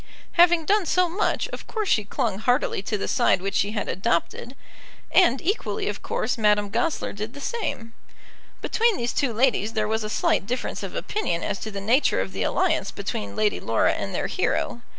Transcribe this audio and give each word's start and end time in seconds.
Having 0.31 0.65
done 0.65 0.87
so 0.87 1.07
much, 1.07 1.47
of 1.49 1.67
course 1.67 1.87
she 1.87 2.03
clung 2.03 2.39
heartily 2.39 2.81
to 2.81 2.97
the 2.97 3.07
side 3.07 3.39
which 3.39 3.53
she 3.53 3.73
had 3.73 3.87
adopted; 3.87 4.55
and, 5.11 5.39
equally 5.43 5.87
of 5.87 6.01
course, 6.01 6.39
Madame 6.39 6.71
Goesler 6.71 7.13
did 7.13 7.35
the 7.35 7.39
same. 7.39 7.93
Between 8.63 8.97
these 8.97 9.13
two 9.13 9.31
ladies 9.31 9.73
there 9.73 9.87
was 9.87 10.03
a 10.03 10.09
slight 10.09 10.47
difference 10.47 10.81
of 10.81 10.95
opinion 10.95 11.43
as 11.43 11.59
to 11.59 11.69
the 11.69 11.79
nature 11.81 12.19
of 12.19 12.31
the 12.31 12.41
alliance 12.41 12.89
between 12.89 13.35
Lady 13.35 13.59
Laura 13.59 13.91
and 13.93 14.11
their 14.15 14.25
hero. 14.25 14.81